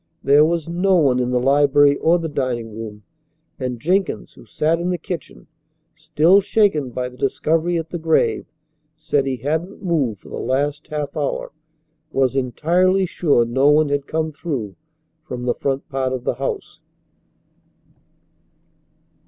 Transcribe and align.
There 0.23 0.43
was 0.43 0.67
no 0.67 0.95
one 0.95 1.19
in 1.19 1.29
the 1.29 1.39
library 1.39 1.95
or 1.97 2.17
the 2.17 2.27
dining 2.27 2.75
room; 2.75 3.03
and 3.59 3.79
Jenkins, 3.79 4.33
who 4.33 4.47
sat 4.47 4.79
in 4.79 4.89
the 4.89 4.97
kitchen, 4.97 5.45
still 5.93 6.41
shaken 6.41 6.89
by 6.89 7.07
the 7.07 7.17
discovery 7.17 7.77
at 7.77 7.91
the 7.91 7.99
grave, 7.99 8.47
said 8.95 9.27
he 9.27 9.35
hadn't 9.37 9.83
moved 9.83 10.21
for 10.21 10.29
the 10.29 10.39
last 10.39 10.87
half 10.87 11.15
hour, 11.15 11.51
was 12.11 12.35
entirely 12.35 13.05
sure 13.05 13.45
no 13.45 13.69
one 13.69 13.89
had 13.89 14.07
come 14.07 14.31
through 14.31 14.75
from 15.23 15.45
the 15.45 15.53
front 15.53 15.87
part 15.87 16.13
of 16.13 16.23
the 16.23 16.33
house. 16.33 16.79